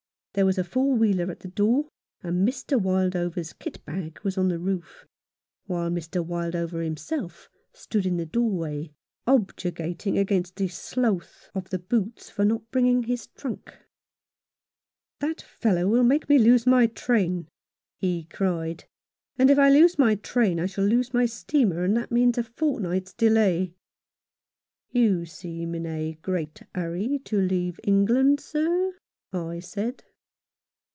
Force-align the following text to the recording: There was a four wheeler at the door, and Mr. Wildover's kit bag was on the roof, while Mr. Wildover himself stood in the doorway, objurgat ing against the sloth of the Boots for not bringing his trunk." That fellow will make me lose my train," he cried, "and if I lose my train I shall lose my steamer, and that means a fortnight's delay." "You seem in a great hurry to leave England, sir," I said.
There 0.33 0.45
was 0.45 0.57
a 0.57 0.63
four 0.63 0.95
wheeler 0.95 1.29
at 1.29 1.41
the 1.41 1.49
door, 1.49 1.89
and 2.23 2.47
Mr. 2.47 2.79
Wildover's 2.81 3.51
kit 3.51 3.83
bag 3.83 4.17
was 4.23 4.37
on 4.37 4.47
the 4.47 4.59
roof, 4.59 5.05
while 5.65 5.89
Mr. 5.89 6.25
Wildover 6.25 6.81
himself 6.81 7.49
stood 7.73 8.05
in 8.05 8.15
the 8.15 8.25
doorway, 8.25 8.93
objurgat 9.27 10.07
ing 10.07 10.17
against 10.17 10.55
the 10.55 10.69
sloth 10.69 11.49
of 11.53 11.69
the 11.69 11.79
Boots 11.79 12.29
for 12.29 12.45
not 12.45 12.71
bringing 12.71 13.03
his 13.03 13.27
trunk." 13.27 13.73
That 15.19 15.41
fellow 15.41 15.85
will 15.89 16.05
make 16.05 16.29
me 16.29 16.37
lose 16.39 16.65
my 16.65 16.87
train," 16.87 17.49
he 17.97 18.23
cried, 18.23 18.85
"and 19.37 19.49
if 19.49 19.59
I 19.59 19.69
lose 19.69 19.99
my 19.99 20.15
train 20.15 20.61
I 20.61 20.65
shall 20.65 20.85
lose 20.85 21.13
my 21.13 21.25
steamer, 21.25 21.83
and 21.83 21.97
that 21.97 22.09
means 22.09 22.37
a 22.37 22.43
fortnight's 22.43 23.11
delay." 23.11 23.73
"You 24.91 25.25
seem 25.25 25.75
in 25.75 25.85
a 25.85 26.13
great 26.21 26.61
hurry 26.73 27.19
to 27.25 27.37
leave 27.41 27.81
England, 27.83 28.39
sir," 28.39 28.93
I 29.33 29.59
said. 29.59 30.05